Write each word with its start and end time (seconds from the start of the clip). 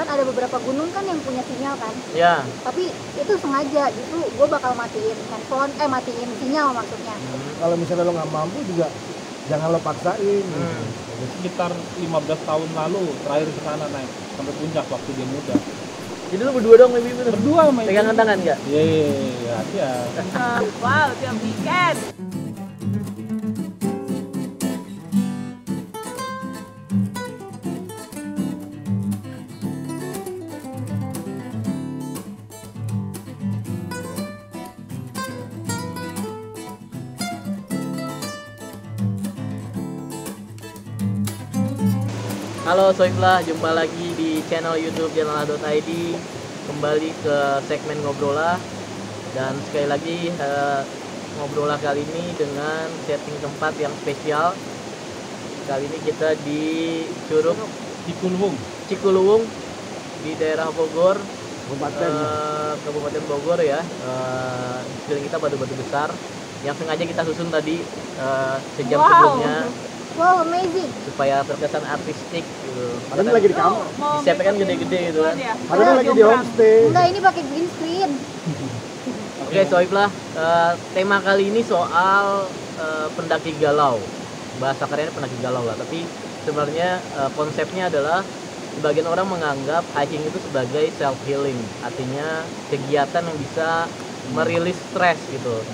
kan 0.00 0.08
ada 0.16 0.24
beberapa 0.24 0.56
gunung 0.64 0.88
kan 0.96 1.04
yang 1.04 1.20
punya 1.20 1.44
sinyal 1.44 1.76
kan? 1.76 1.94
Ya 2.16 2.40
tapi 2.64 2.88
itu 3.20 3.32
sengaja 3.36 3.92
justru 3.92 4.18
gue 4.24 4.46
bakal 4.48 4.72
matiin 4.72 5.18
handphone 5.28 5.72
eh 5.76 5.88
matiin 5.88 6.30
sinyal 6.40 6.72
maksudnya. 6.72 7.16
Hmm. 7.20 7.50
kalau 7.60 7.76
misalnya 7.76 8.08
lo 8.08 8.12
nggak 8.16 8.30
mampu 8.32 8.58
juga 8.64 8.88
jangan 9.52 9.68
lo 9.76 9.80
paksain. 9.84 10.44
Hmm. 10.48 10.84
sekitar 11.20 11.68
15 12.00 12.48
tahun 12.48 12.68
lalu 12.72 13.12
terakhir 13.28 13.48
ke 13.52 13.60
sana 13.60 13.84
naik 13.92 14.08
sampai 14.40 14.54
puncak 14.56 14.88
waktu 14.88 15.10
dia 15.12 15.26
muda. 15.28 15.56
Jadi 16.32 16.40
lu 16.46 16.52
berdua 16.56 16.74
dong 16.80 16.92
lebih 16.96 17.12
bener 17.12 17.34
berdua 17.36 17.60
sama 17.68 17.80
pegangan 17.84 18.14
tangan 18.16 18.38
nggak? 18.40 18.58
Iya 18.72 18.80
iya 18.80 19.04
iya 19.04 19.56
iya. 19.76 19.90
Wow, 20.80 21.12
tiap 21.20 21.36
weekend. 21.44 22.29
Halo 42.70 42.94
Soiflah, 42.94 43.42
jumpa 43.42 43.74
lagi 43.74 44.14
di 44.14 44.46
channel 44.46 44.78
YouTube 44.78 45.10
Janala.id 45.10 45.90
Kembali 46.70 47.10
ke 47.18 47.36
segmen 47.66 47.98
Ngobrolah 47.98 48.62
Dan 49.34 49.58
sekali 49.66 49.90
lagi 49.90 50.30
eh, 50.30 50.82
Ngobrolah 51.34 51.82
kali 51.82 52.06
ini 52.06 52.30
dengan 52.38 52.86
setting 53.10 53.42
tempat 53.42 53.74
yang 53.74 53.90
spesial. 53.98 54.54
Kali 55.66 55.82
ini 55.82 55.98
kita 55.98 56.38
di 56.46 56.62
Curug 57.26 57.58
Cikulwung 58.06 58.54
Cikuluwung 58.86 59.42
Di 60.22 60.38
daerah 60.38 60.70
Bogor. 60.70 61.18
Kabupaten. 61.66 62.12
Eh, 62.14 62.72
Kabupaten 62.86 63.22
Bogor 63.26 63.58
ya. 63.66 63.82
Eh, 63.82 64.78
Di 64.86 64.94
sekeliling 65.02 65.26
kita 65.26 65.42
batu-batu 65.42 65.74
besar 65.74 66.14
Yang 66.62 66.86
sengaja 66.86 67.02
kita 67.02 67.22
susun 67.26 67.50
tadi 67.50 67.82
eh, 68.14 68.56
sejam 68.78 69.02
Wow. 69.02 69.10
sebelumnya 69.10 69.89
wow 70.16 70.42
amazing 70.42 70.90
Supaya 71.06 71.42
terkesan 71.46 71.84
artistik 71.86 72.44
gitu 72.62 73.02
padahal 73.06 73.26
ini 73.26 73.34
lagi 73.34 73.48
di 73.50 73.56
kamar 73.56 73.86
Di 74.24 74.42
kan 74.42 74.54
gede-gede 74.58 74.98
gitu 75.12 75.20
kan. 75.22 75.34
ya? 75.38 75.54
padahal 75.66 75.94
lagi 76.00 76.10
di 76.12 76.22
homestay 76.22 76.76
enggak 76.88 77.06
ini 77.10 77.18
pakai 77.22 77.42
green 77.46 77.68
screen 77.68 78.10
Oke, 79.40 79.64
Soib 79.64 79.90
lah. 79.90 80.12
Eh, 80.36 80.72
tema 80.92 81.18
kali 81.24 81.48
ini 81.48 81.64
soal 81.64 82.52
eh, 82.76 83.08
pendaki 83.16 83.56
galau. 83.56 84.12
Bahasa 84.60 84.84
kerennya 84.84 85.16
pendaki 85.16 85.40
galau 85.40 85.64
lah. 85.64 85.74
Tapi 85.80 86.04
sebenarnya 86.44 86.88
eh, 87.08 87.30
konsepnya 87.32 87.88
adalah 87.88 88.28
sebagian 88.70 89.08
orang 89.08 89.26
menganggap 89.26 89.88
hiking 89.96 90.28
itu 90.28 90.38
sebagai 90.38 90.92
self 90.92 91.24
healing. 91.24 91.56
Artinya 91.80 92.52
kegiatan 92.68 93.26
yang 93.26 93.38
bisa 93.40 93.88
merilis 94.28 94.76
stres 94.78 95.24
gitu. 95.26 95.64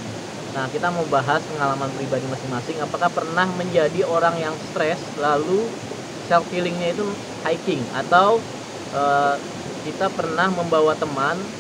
Nah, 0.57 0.73
kita 0.73 0.89
mau 0.89 1.05
bahas 1.05 1.45
pengalaman 1.45 1.93
pribadi 1.93 2.25
masing-masing. 2.25 2.81
Apakah 2.81 3.13
pernah 3.13 3.45
menjadi 3.53 4.09
orang 4.09 4.41
yang 4.41 4.57
stres 4.57 5.13
lalu 5.13 5.77
self 6.25 6.49
healingnya 6.49 6.97
itu 6.97 7.21
hiking 7.45 7.93
atau 7.93 8.49
eh, 8.89 9.37
kita 9.85 10.09
pernah 10.09 10.49
membawa 10.49 10.97
teman 10.97 11.53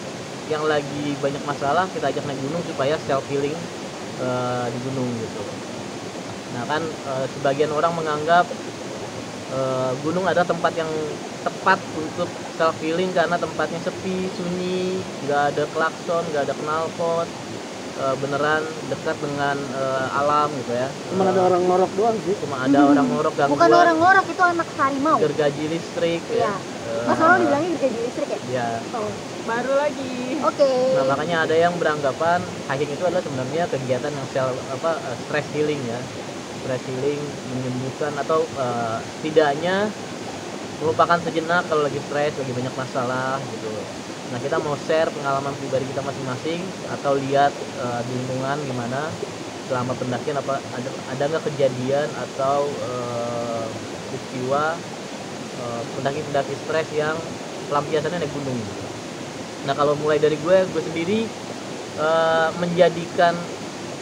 yang 0.48 0.64
lagi 0.64 1.20
banyak 1.20 1.44
masalah 1.44 1.92
kita 1.92 2.08
ajak 2.08 2.24
naik 2.24 2.40
gunung 2.40 2.64
supaya 2.64 2.96
self 2.96 3.28
healing 3.28 3.68
eh, 4.16 4.66
di 4.72 4.80
gunung 4.80 5.20
gitu. 5.20 5.52
Nah 6.52 6.64
kan 6.64 6.82
eh, 6.96 7.26
sebagian 7.28 7.70
orang 7.78 7.92
menganggap 7.98 8.56
eh, 9.50 9.92
gunung 10.00 10.24
adalah 10.30 10.48
tempat 10.48 10.72
yang 10.78 10.92
tepat 11.46 11.86
untuk 11.94 12.34
self 12.50 12.80
healing 12.82 13.14
karena 13.14 13.38
tempatnya 13.38 13.78
sepi, 13.78 14.32
sunyi, 14.32 15.06
nggak 15.22 15.42
ada 15.54 15.64
klakson, 15.70 16.34
nggak 16.34 16.50
ada 16.50 16.54
knalpot, 16.58 17.28
eh, 17.96 18.16
beneran 18.16 18.62
dekat 18.86 19.16
dengan 19.18 19.56
eh, 19.72 20.06
alam 20.20 20.48
gitu 20.60 20.72
ya. 20.72 20.88
cuma 21.08 21.22
ada 21.28 21.40
Eh, 21.40 21.46
orang 21.48 21.62
ngorok 21.64 21.92
doang 21.96 22.16
sih 22.20 22.34
cuma 22.36 22.56
ada 22.64 22.78
orang 22.84 23.06
ngorok 23.08 23.34
gangguan, 23.34 23.52
bukan 23.56 23.70
orang 23.72 23.96
ngorok 23.98 24.26
itu 24.28 24.42
anak 24.44 24.68
harimau 24.76 25.16
gergaji 25.18 25.64
listrik 25.66 26.22
Iya. 26.28 26.38
ya. 26.38 26.54
Eh, 26.86 27.08
oh 27.08 27.14
selalu 27.16 27.36
dibilangnya 27.42 27.70
gergaji 27.76 27.98
listrik 28.04 28.28
ya 28.30 28.38
ya. 28.44 28.68
oh 28.92 29.10
Baru 29.46 29.72
lagi. 29.78 30.42
oke 30.42 30.70
Nah 30.98 31.04
makanya 31.06 31.36
ada 31.46 31.54
yang 31.54 31.78
beranggapan 31.78 32.40
hiking 32.66 32.90
itu 32.90 33.04
adalah 33.06 33.22
sebenarnya 33.22 33.70
kegiatan 33.70 34.10
yang 34.10 34.26
sel 34.26 34.58
apa 34.66 34.90
stress 35.14 35.54
healing 35.54 35.86
ya, 35.86 36.10
stress 36.50 36.82
healing 36.82 37.38
menyembuhkan 37.46 38.12
atau 38.18 38.50
eh, 38.52 38.98
setidaknya 39.06 39.94
melupakan 40.80 41.18
sejenak 41.24 41.68
kalau 41.70 41.82
lagi 41.88 42.00
stres, 42.02 42.36
lagi 42.40 42.52
banyak 42.52 42.74
masalah 42.76 43.44
gitu. 43.48 43.88
Nah 44.30 44.38
kita 44.44 44.56
mau 44.60 44.76
share 44.76 45.10
pengalaman 45.14 45.54
pribadi 45.60 45.84
kita 45.90 46.02
masing-masing 46.04 46.76
atau 46.84 47.12
lihat 47.16 47.52
eh, 47.72 48.00
di 48.08 48.12
lingkungan 48.18 48.66
gimana 48.68 49.16
selama 49.66 49.98
pendakian 50.00 50.38
apa 50.42 50.62
ada 50.70 50.90
ada 51.12 51.22
nggak 51.30 51.44
kejadian 51.52 52.08
atau 52.14 52.60
eh, 52.82 53.66
peristiwa 54.06 54.82
eh, 55.56 55.82
pendaki-pendaki 55.94 56.54
stres 56.58 56.88
yang 56.94 57.16
pelampiasannya 57.68 58.22
naik 58.22 58.34
gunung. 58.34 58.60
Nah 59.66 59.74
kalau 59.78 59.94
mulai 59.98 60.18
dari 60.22 60.36
gue, 60.38 60.68
gue 60.72 60.82
sendiri 60.82 61.20
eh, 61.98 62.48
menjadikan 62.62 63.34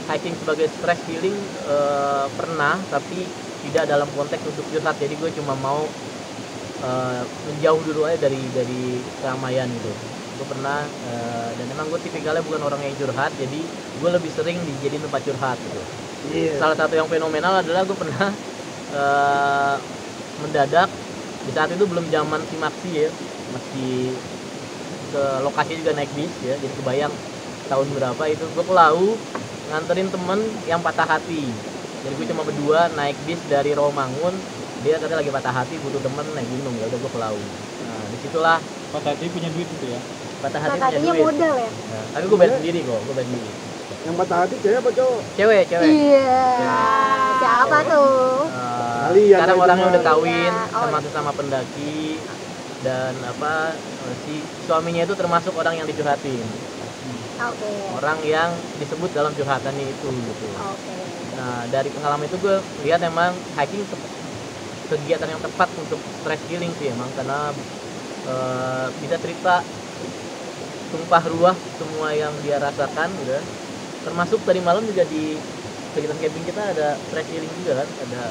hiking 0.08 0.36
sebagai 0.40 0.68
stress 0.70 1.02
healing 1.08 1.52
eh, 1.54 2.26
pernah, 2.38 2.84
tapi 2.90 3.36
tidak 3.64 3.88
dalam 3.92 4.10
konteks 4.12 4.44
untuk 4.50 4.68
curhat. 4.70 4.96
Jadi 5.00 5.14
gue 5.20 5.30
cuma 5.38 5.54
mau 5.56 5.96
eh, 6.84 7.22
menjauh 7.48 7.80
dulu 7.80 8.00
aja 8.04 8.18
dari 8.20 8.52
dari 8.52 8.82
keramaian 9.16 9.68
gitu. 9.72 9.92
Gue 10.34 10.46
pernah 10.46 10.90
eh, 11.00 11.50
dan 11.58 11.66
emang 11.70 11.88
gue 11.88 12.00
tipikalnya 12.02 12.42
bukan 12.44 12.60
orang 12.66 12.84
yang 12.84 12.94
curhat, 12.98 13.32
jadi 13.38 13.60
gue 13.72 14.08
lebih 14.10 14.30
sering 14.30 14.58
dijadiin 14.68 15.02
tempat 15.06 15.22
curhat 15.24 15.58
gitu. 15.64 15.80
Iya. 16.28 16.58
Salah 16.60 16.76
satu 16.76 16.94
yang 16.98 17.08
fenomenal 17.08 17.62
adalah 17.62 17.82
gue 17.88 17.96
pernah 17.96 18.28
eh, 18.90 19.76
mendadak 20.42 20.90
di 21.44 21.50
saat 21.52 21.70
itu 21.72 21.84
belum 21.86 22.10
zaman 22.12 22.44
simaksi 22.48 22.90
ya. 22.92 23.10
Masih 23.48 24.18
ke 25.12 25.22
lokasi 25.44 25.78
juga 25.78 25.94
naik 25.94 26.10
bis 26.16 26.42
ya 26.42 26.58
jadi 26.58 26.74
kebayang 26.74 27.14
tahun 27.70 27.88
berapa 27.94 28.22
itu. 28.28 28.44
Gue 28.52 28.64
ke 28.66 28.74
Lau 28.74 29.22
nganterin 29.68 30.08
temen 30.12 30.40
yang 30.68 30.80
patah 30.84 31.06
hati. 31.08 31.54
Jadi 32.04 32.12
gue 32.18 32.26
cuma 32.34 32.42
berdua 32.44 32.92
naik 32.92 33.16
bis 33.24 33.40
dari 33.48 33.72
Romangun 33.72 34.44
dia 34.84 35.00
katanya 35.00 35.18
lagi 35.24 35.32
patah 35.32 35.54
hati 35.56 35.74
butuh 35.80 36.00
temen 36.04 36.26
naik 36.36 36.48
gunung. 36.52 36.76
Ya 36.76 36.84
udah 36.92 36.98
gue 37.00 37.10
ke 37.10 37.20
Lau 37.20 37.40
nah 37.80 38.04
di 38.12 38.16
situlah. 38.20 38.60
Pas 38.92 39.00
tadi 39.00 39.26
punya 39.32 39.48
duit 39.48 39.66
itu 39.66 39.86
ya? 39.88 40.00
Patah 40.44 40.60
hati 40.60 40.76
nah, 40.76 40.92
punya 40.92 41.12
duit. 41.16 41.24
modal 41.24 41.54
ya? 41.56 41.70
Nah, 41.72 42.04
tapi 42.12 42.24
gue 42.28 42.38
bayar 42.38 42.52
sendiri 42.60 42.78
kok 42.84 43.00
gue 43.00 43.14
bayar 43.16 43.28
sendiri. 43.32 43.50
Yang 44.04 44.14
patah 44.20 44.38
hati 44.44 44.54
cewek 44.60 44.78
apa 44.84 44.90
cowok? 44.92 45.20
Cewek 45.40 45.62
cewek. 45.72 45.88
Iya. 45.88 46.44
Siapa 47.40 47.78
tuh? 47.88 48.44
Eh, 48.44 48.94
Kalian 49.04 49.38
sekarang 49.40 49.58
orangnya 49.60 49.86
udah 49.96 50.02
kawin 50.04 50.52
Iya, 50.52 50.52
oh. 50.52 50.80
sama 50.84 50.98
iya. 51.00 51.04
sesama 51.08 51.30
pendaki 51.32 51.96
dan 52.84 53.12
apa 53.24 53.72
si 54.28 54.34
suaminya 54.68 55.02
itu 55.08 55.14
termasuk 55.16 55.52
orang 55.56 55.80
yang 55.80 55.86
dicurhatin. 55.88 56.44
Oke. 57.34 57.72
Orang 57.98 58.18
yang 58.22 58.52
disebut 58.78 59.10
dalam 59.16 59.32
curhatannya 59.32 59.84
itu 59.88 60.06
gitu. 60.08 60.46
Oke. 60.54 60.94
Nah 61.34 61.66
dari 61.72 61.88
pengalaman 61.90 62.28
itu 62.28 62.36
gue 62.38 62.56
lihat 62.86 63.00
emang 63.02 63.32
hiking 63.58 63.82
kegiatan 64.94 65.30
yang 65.34 65.42
tepat 65.46 65.70
untuk 65.82 66.00
stress 66.18 66.42
healing 66.48 66.72
sih 66.78 66.88
emang 66.94 67.10
karena 67.18 67.34
eh, 68.28 68.86
bisa 69.02 69.16
cerita 69.24 69.50
tumpah 70.92 71.24
ruah 71.32 71.56
semua 71.78 72.08
yang 72.14 72.34
dia 72.44 72.56
rasakan 72.66 73.08
gitu. 73.20 73.32
Termasuk 74.04 74.40
tadi 74.48 74.60
malam 74.68 74.84
juga 74.90 75.04
di 75.12 75.40
kegiatan 75.94 76.20
camping 76.22 76.46
kita 76.50 76.62
ada 76.74 76.88
stress 77.06 77.28
healing 77.32 77.52
juga 77.58 77.72
kan 77.80 77.88
ada 78.04 78.22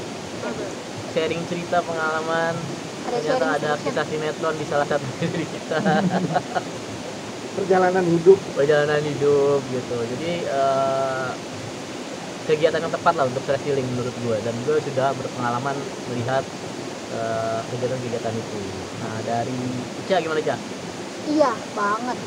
sharing 1.11 1.43
cerita 1.49 1.77
pengalaman. 1.87 2.55
Ada 3.03 3.19
ternyata 3.19 3.45
ada 3.59 3.69
kisah 3.83 4.05
sinetron 4.07 4.55
di 4.61 4.65
salah 4.71 4.87
satu 4.87 5.07
diri 5.21 5.45
kita. 5.47 5.79
Perjalanan 7.53 8.05
hidup. 8.09 8.39
Perjalanan 8.57 9.03
hidup 9.05 9.59
gitu. 9.69 9.97
Jadi 10.11 10.29
eh, 10.47 11.29
kegiatan 12.43 12.79
yang 12.83 12.91
tepat 12.91 13.13
lah 13.15 13.25
untuk 13.27 13.41
stress 13.47 13.63
healing 13.63 13.87
menurut 13.87 14.15
gue 14.19 14.37
dan 14.43 14.55
gue 14.67 14.77
sudah 14.83 15.15
berpengalaman 15.15 15.75
melihat 16.11 16.43
eh, 17.15 17.59
kegiatan-kegiatan 17.71 18.33
itu. 18.35 18.59
Nah 18.99 19.17
dari 19.23 19.59
Ica 20.03 20.15
gimana 20.19 20.39
Ica? 20.43 20.55
iya 21.23 21.51
banget. 21.71 22.17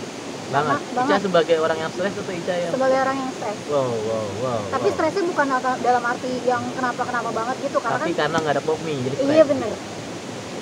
Banget? 0.49 0.81
Banget, 0.97 1.11
Ica 1.13 1.17
sebagai 1.21 1.57
orang 1.61 1.79
yang 1.85 1.91
stres 1.93 2.15
atau 2.17 2.33
Ica 2.33 2.55
yang 2.57 2.73
sebagai 2.73 2.99
orang 3.05 3.17
yang 3.21 3.31
stres. 3.37 3.59
Wow 3.69 3.93
wow 3.93 4.27
wow 4.41 4.61
tapi 4.73 4.89
wow. 4.89 4.95
stresnya 4.97 5.25
bukan 5.29 5.47
dalam 5.85 6.03
arti 6.05 6.33
yang 6.49 6.63
kenapa 6.73 7.03
kenapa 7.05 7.31
banget 7.35 7.57
gitu 7.69 7.79
karena 7.81 7.99
tapi 8.01 8.11
kan 8.13 8.21
karena 8.25 8.37
nggak 8.41 8.55
ada 8.57 8.63
pop 8.65 8.79
mie 8.89 9.01
jadi 9.05 9.17
iya 9.21 9.45
stres 9.45 9.49
bener. 9.53 9.73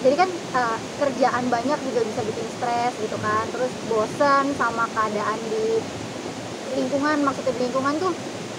Jadi 0.04 0.20
kan 0.20 0.30
uh, 0.52 0.78
kerjaan 1.00 1.44
banyak 1.48 1.78
juga 1.80 2.00
bisa 2.04 2.20
bikin 2.28 2.46
stres 2.60 2.92
gitu 3.00 3.16
kan. 3.24 3.44
Terus 3.48 3.72
bosan 3.88 4.44
sama 4.52 4.84
keadaan 4.92 5.38
di 5.48 5.80
lingkungan 6.76 7.16
maksudnya 7.24 7.52
di 7.56 7.60
lingkungan 7.70 7.94
tuh 8.02 8.12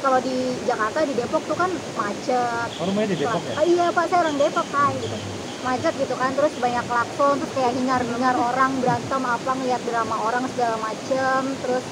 kalau 0.06 0.22
di 0.22 0.62
Jakarta 0.70 1.02
di 1.02 1.18
Depok 1.18 1.50
tuh 1.50 1.58
kan 1.58 1.72
macet. 1.98 2.70
Oh 2.78 2.86
rumahnya 2.86 3.18
di 3.18 3.26
Depok 3.26 3.42
ya? 3.50 3.54
Ah, 3.58 3.66
iya 3.66 3.86
pak 3.90 4.06
saya 4.06 4.22
orang 4.22 4.38
Depok 4.38 4.68
kan 4.70 4.94
gitu. 5.02 5.18
Macet 5.66 5.94
gitu 5.98 6.14
kan 6.14 6.32
terus 6.38 6.54
banyak 6.62 6.86
klakson 6.86 7.42
terus 7.42 7.54
kayak 7.58 7.74
hingar-hingar 7.74 8.38
orang 8.38 8.78
berantem 8.78 9.22
apa 9.26 9.52
ngeliat 9.58 9.82
drama 9.82 10.22
orang 10.22 10.46
segala 10.46 10.78
macem 10.78 11.58
terus 11.58 11.90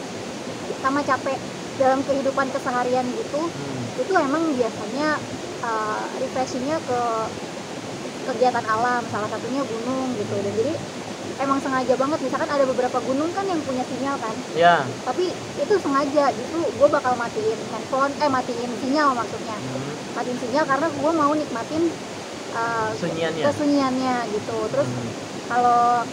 sama 0.77 1.01
capek 1.01 1.41
dalam 1.81 2.05
kehidupan 2.05 2.53
keseharian 2.53 3.09
gitu. 3.17 3.49
Hmm. 3.49 3.81
itu 3.97 4.13
emang 4.13 4.53
biasanya 4.53 5.17
uh, 5.65 6.13
refreshingnya 6.21 6.85
ke 6.85 6.99
kegiatan 8.23 8.63
alam 8.63 9.09
salah 9.09 9.29
satunya 9.33 9.65
gunung 9.65 10.13
gitu. 10.21 10.37
Dan 10.45 10.53
jadi 10.53 10.77
emang 11.39 11.59
sengaja 11.59 11.93
banget 11.95 12.19
misalkan 12.21 12.49
ada 12.49 12.65
beberapa 12.65 12.99
gunung 12.99 13.31
kan 13.31 13.45
yang 13.45 13.61
punya 13.61 13.81
sinyal 13.83 14.15
kan 14.17 14.35
Ya. 14.53 14.85
tapi 15.01 15.25
itu 15.55 15.73
sengaja 15.81 16.29
justru 16.33 16.61
gue 16.61 16.87
bakal 16.89 17.13
matiin 17.15 17.59
handphone 17.67 18.13
eh 18.17 18.29
matiin 18.29 18.71
sinyal 18.75 19.09
maksudnya 19.13 19.57
Hmm. 19.57 20.13
matiin 20.13 20.37
sinyal 20.37 20.65
karena 20.65 20.87
gue 20.91 21.11
mau 21.11 21.31
nikmatin 21.33 21.83
uh, 22.53 22.89
Kesunyiannya. 22.93 23.43
kesunyiannya 23.43 24.15
gitu 24.31 24.57
terus 24.69 24.89
Hmm. 24.89 25.09
kalau 25.43 26.05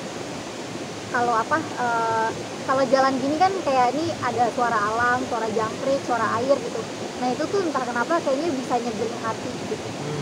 kalau 1.11 1.35
apa 1.35 1.59
uh, 1.77 2.29
kalau 2.63 2.83
jalan 2.87 3.19
gini 3.19 3.35
kan 3.35 3.51
kayak 3.61 3.93
ini 3.93 4.15
ada 4.21 4.47
suara 4.49 4.79
alam 4.79 5.27
suara 5.27 5.51
jangkrik 5.51 6.01
suara 6.01 6.39
air 6.39 6.57
gitu 6.57 6.81
nah 7.21 7.29
itu 7.29 7.45
tuh 7.45 7.61
entah 7.61 7.85
kenapa 7.85 8.15
kayaknya 8.25 8.49
bisa 8.55 8.79
nyegerin 8.79 9.19
hati 9.19 9.53
gitu 9.69 9.89
Hmm. 9.91 10.20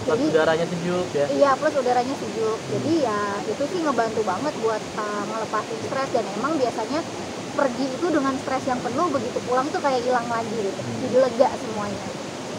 Plus 0.00 0.16
Jadi- 0.16 0.28
udaranya 0.32 0.66
sejuk 0.66 1.08
ya. 1.12 1.26
iya 1.28 1.50
plus 1.54 1.76
udaranya 1.76 2.16
sejuk 2.16 2.58
jadi 2.64 2.92
ya 3.04 3.20
itu 3.44 3.64
sih 3.68 3.80
ngebantu 3.84 4.24
banget 4.24 4.54
buat 4.56 4.80
uh, 4.96 5.24
ngelepasin 5.28 5.80
stres 5.84 6.08
dan 6.08 6.24
emang 6.26 6.56
biasanya 6.56 7.04
pergi 7.52 8.00
itu 8.00 8.06
dengan 8.08 8.32
stres 8.40 8.64
yang 8.64 8.80
penuh 8.80 9.12
begitu 9.12 9.38
pulang 9.44 9.68
tuh 9.68 9.78
kayak 9.78 10.00
hilang 10.00 10.26
lagi 10.26 10.72
gitu 10.72 10.80
Hmm. 10.80 10.98
jadi 11.04 11.16
lega 11.20 11.48
semuanya 11.60 12.08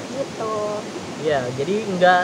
gitu 0.07 0.55
Iya, 1.17 1.49
jadi 1.53 1.75
nggak 1.87 2.21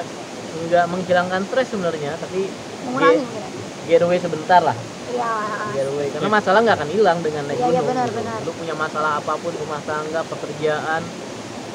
nggak 0.48 0.86
menghilangkan 0.90 1.42
stres 1.46 1.70
sebenarnya, 1.70 2.18
tapi 2.18 2.50
mengurangi 2.82 3.20
mungkin 3.22 3.42
ya. 3.44 3.50
getaway 3.86 4.18
sebentar 4.18 4.62
lah. 4.64 4.78
iya 5.06 5.30
Getaway 5.76 6.08
karena 6.10 6.30
masalah 6.32 6.60
nggak 6.66 6.78
akan 6.80 6.90
hilang 6.90 7.20
dengan 7.22 7.44
naik 7.46 7.60
iya, 7.60 7.68
gunung. 7.70 7.88
benar, 7.92 8.08
gitu. 8.08 8.18
benar. 8.20 8.38
Lu 8.42 8.52
punya 8.56 8.74
masalah 8.74 9.12
apa 9.20 9.34
pun 9.38 9.54
rumah 9.54 9.82
tangga, 9.84 10.24
pekerjaan, 10.24 11.04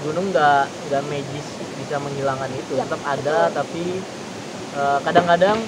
gunung 0.03 0.33
nggak 0.33 0.65
nggak 0.89 1.03
magis 1.05 1.47
bisa 1.93 2.01
menghilangkan 2.01 2.49
itu. 2.57 2.73
Iya, 2.73 2.89
Tetap 2.89 3.01
ada, 3.05 3.53
betul. 3.53 3.53
tapi 3.53 3.85
eh, 4.73 4.99
kadang-kadang 5.05 5.59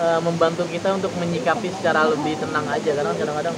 eh, 0.00 0.20
membantu 0.24 0.64
kita 0.64 0.96
untuk 0.96 1.12
menyikapi 1.20 1.68
secara 1.68 2.08
lebih 2.08 2.40
tenang 2.40 2.64
aja 2.72 2.96
karena 2.96 3.12
kadang-kadang 3.12 3.56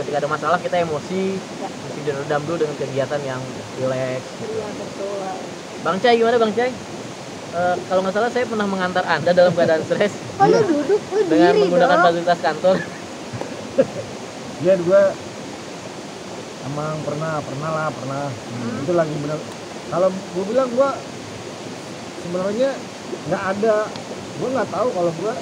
ketika 0.00 0.16
ada 0.24 0.28
masalah 0.28 0.56
kita 0.56 0.80
emosi 0.80 1.36
Ya. 1.60 1.68
mesti 1.84 2.00
diredam 2.00 2.44
dulu 2.48 2.64
dengan 2.64 2.76
kegiatan 2.80 3.20
yang 3.20 3.40
rileks 3.76 4.28
iya 4.40 4.68
betul 4.72 5.20
Bang 5.84 5.96
Cai 6.00 6.16
gimana 6.16 6.36
Bang 6.40 6.52
Cai? 6.56 6.72
Eh, 6.72 7.76
kalau 7.88 8.00
nggak 8.04 8.16
salah 8.16 8.28
saya 8.32 8.44
pernah 8.48 8.64
mengantar 8.68 9.04
Anda 9.08 9.32
dalam 9.36 9.52
keadaan 9.52 9.84
stres 9.84 10.16
oh 10.40 10.44
lu 10.48 10.60
duduk 10.64 11.00
lu 11.12 11.20
dengan 11.28 11.52
diri 11.52 11.60
menggunakan 11.64 11.96
dong 11.96 12.04
fasilitas 12.08 12.40
kantor. 12.40 12.76
Iya 14.60 14.74
gue 14.80 15.02
emang 16.66 17.04
pernah 17.06 17.38
pernah 17.40 17.70
lah 17.70 17.88
pernah 17.92 18.22
Hmm. 18.50 18.82
itu 18.82 18.92
lagi 18.92 19.14
bener 19.16 19.38
kalau 19.86 20.08
gue 20.10 20.44
bilang 20.44 20.70
gue 20.70 20.90
sebenarnya 22.16 22.70
nggak 23.22 23.44
ada 23.54 23.76
gue 24.36 24.48
nggak 24.50 24.70
tahu 24.70 24.88
kalau 24.90 25.12
gue 25.12 25.34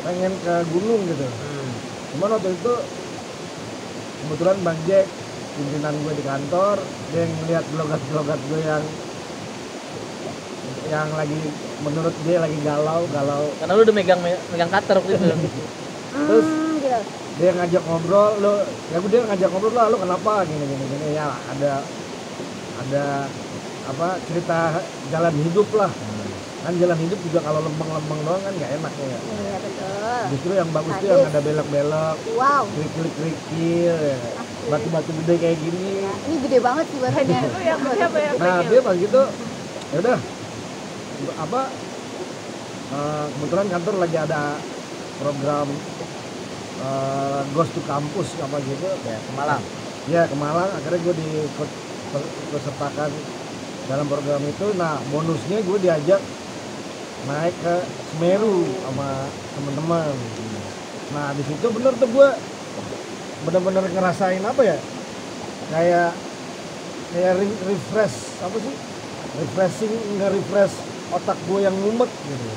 pengen 0.00 0.32
ke 0.38 0.54
gunung 0.68 1.06
gitu 1.06 1.28
Hmm. 1.34 1.70
cuman 2.12 2.30
waktu 2.38 2.54
itu 2.54 2.74
kebetulan 4.20 4.56
bang 4.62 4.78
Jack 4.86 5.06
pimpinan 5.54 5.94
gue 5.98 6.12
di 6.14 6.24
kantor 6.24 6.76
dia 7.08 7.22
ngeliat 7.26 7.64
blogat-blogat 7.68 8.40
gue 8.44 8.60
yang 8.60 8.84
yang 10.84 11.12
lagi 11.12 11.52
menurut 11.76 12.14
dia 12.20 12.40
lagi 12.40 12.56
galau 12.58 13.04
galau 13.06 13.52
Karena 13.60 13.72
lu 13.76 13.82
udah 13.84 13.96
megang 13.96 14.20
megang 14.48 14.70
cutter 14.72 14.96
waktu 15.00 15.12
itu. 15.12 15.26
Terus- 16.28 16.62
dia 17.34 17.50
ngajak 17.50 17.82
ngobrol 17.82 18.38
lo 18.38 18.54
ya 18.86 19.02
gue 19.02 19.10
dia 19.10 19.26
ngajak 19.26 19.48
ngobrol 19.50 19.74
lah 19.74 19.90
lo 19.90 19.98
kenapa 19.98 20.46
gini 20.46 20.70
gini 20.70 20.84
gini 20.86 21.06
ya 21.10 21.42
ada 21.50 21.82
ada 22.84 23.28
apa 23.84 24.08
cerita 24.28 24.58
jalan 25.12 25.34
hidup 25.48 25.68
lah. 25.76 25.90
Kan 26.64 26.80
jalan 26.80 26.96
hidup 26.96 27.20
juga 27.20 27.44
kalau 27.44 27.60
lempeng-lempeng 27.60 28.20
doang 28.24 28.40
kan 28.40 28.52
nggak 28.56 28.72
enak 28.80 28.92
ya. 28.96 29.18
Iya 29.20 29.56
betul. 29.60 30.22
Justru 30.32 30.52
yang 30.56 30.68
bagus 30.72 30.94
tuh 30.96 31.06
yang 31.08 31.20
Sadis. 31.20 31.32
ada 31.36 31.40
belok-belok 31.44 32.16
wow. 32.40 32.64
klik-klik 32.72 33.12
kerikil 33.20 33.96
ya. 34.00 34.16
batu-batu 34.72 35.10
gede 35.20 35.34
kayak 35.44 35.58
gini. 35.60 35.88
Ini 36.08 36.36
gede 36.48 36.58
banget 36.64 36.86
sih 36.88 36.98
yang 37.68 37.80
siapa 37.84 38.18
yang 38.20 38.34
nah 38.40 38.58
dia 38.64 38.80
pas 38.80 38.96
gitu 38.96 39.22
ya 39.92 39.98
udah. 40.00 40.18
Apa 41.44 41.60
eh, 42.96 43.24
kebetulan 43.28 43.66
kantor 43.68 43.94
lagi 44.00 44.16
ada 44.16 44.42
program 45.20 45.68
eh, 46.80 47.40
Ghost 47.52 47.76
to 47.76 47.80
Campus 47.84 48.28
apa 48.40 48.56
gitu. 48.64 48.88
Ya, 49.04 49.20
ke 49.20 49.32
Malang. 49.36 49.62
ya 50.08 50.22
ke 50.24 50.36
Malang. 50.40 50.70
Akhirnya 50.80 51.00
gue 51.12 51.14
diikut 51.20 51.83
ikut 52.20 52.60
sertakan 52.62 53.10
dalam 53.88 54.06
program 54.06 54.42
itu. 54.44 54.66
Nah 54.76 55.00
bonusnya 55.10 55.58
gue 55.62 55.78
diajak 55.82 56.20
naik 57.24 57.56
ke 57.56 57.74
Semeru 58.12 58.68
sama 58.84 59.08
teman-teman 59.56 60.12
nah 61.12 61.30
di 61.36 61.44
situ 61.44 61.68
bener 61.68 61.92
tuh 62.00 62.08
gue 62.10 62.28
bener-bener 63.44 63.84
ngerasain 63.92 64.40
apa 64.40 64.62
ya? 64.64 64.76
Kayak 65.68 66.10
kayak 67.12 67.32
re- 67.38 67.60
refresh 67.68 68.18
apa 68.40 68.56
sih? 68.56 68.74
Refreshing 69.34 69.92
nge-refresh 70.18 70.74
otak 71.12 71.38
gue 71.48 71.58
yang 71.60 71.76
mumet 71.76 72.10
gitu. 72.24 72.48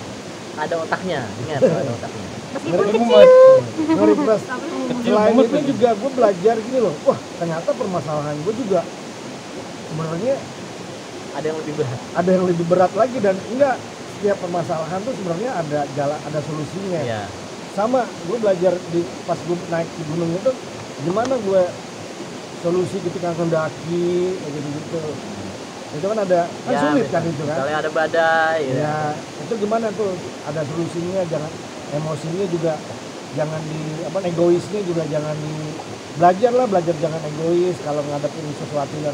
Ada 0.58 0.76
otaknya, 0.82 1.22
ingat 1.46 1.62
ada 1.84 1.92
otaknya. 1.94 2.26
meskipun 2.58 3.08
kecil. 3.08 3.62
nge-refresh. 3.94 4.44
Selain 5.06 5.36
itu 5.38 5.58
juga. 5.76 5.90
gue 5.94 6.12
belajar 6.12 6.56
gini 6.64 6.80
loh. 6.82 6.96
Wah 7.06 7.20
ternyata 7.38 7.70
permasalahan 7.76 8.36
gue 8.42 8.54
juga 8.58 8.80
sebenarnya 9.88 10.36
Ada 11.30 11.46
yang 11.46 11.58
lebih 11.60 11.74
berat. 11.76 12.00
ada 12.12 12.30
yang 12.30 12.46
lebih 12.46 12.66
berat 12.66 12.92
lagi 12.94 13.18
dan 13.20 13.36
enggak 13.46 13.76
setiap 14.10 14.38
permasalahan 14.40 15.00
tuh 15.00 15.14
sebenarnya 15.14 15.50
ada 15.54 15.80
jalan 15.92 16.20
ada 16.20 16.40
solusinya 16.42 17.02
Ya. 17.04 17.22
sama 17.70 18.02
gue 18.02 18.38
belajar 18.38 18.74
di 18.90 19.00
pas 19.22 19.38
gue 19.38 19.58
naik 19.68 19.90
di 19.92 20.04
gunung 20.08 20.32
itu 20.32 20.52
gimana 21.00 21.38
gue 21.38 21.62
solusi 22.58 22.98
ketika 23.00 23.30
mendaki 23.34 24.08
kayak 24.36 24.52
gitu 24.52 24.68
gitu 24.74 25.02
itu 25.88 26.06
kan 26.06 26.20
ada 26.20 26.40
kan 26.66 26.74
Ya, 26.74 26.80
sulit 26.82 27.06
kan 27.08 27.22
itu 27.24 27.44
kan 27.44 27.54
Misalnya 27.54 27.78
ada 27.78 27.92
badai 27.94 28.60
ya. 28.66 28.76
ya 28.82 28.96
itu 29.40 29.54
gimana 29.58 29.88
tuh 29.94 30.10
ada 30.44 30.62
solusinya 30.66 31.22
jangan 31.30 31.52
emosinya 31.94 32.46
juga 32.50 32.74
jangan 33.30 33.62
di 33.64 33.80
apa 34.02 34.18
egoisnya 34.26 34.82
juga 34.82 35.04
jangan 35.06 35.36
di 35.38 35.54
belajar 36.18 36.52
lah 36.52 36.66
belajar 36.66 36.96
jangan 36.98 37.22
egois 37.22 37.78
kalau 37.80 38.02
ngadepin 38.02 38.48
sesuatu 38.58 38.96
yang 38.98 39.14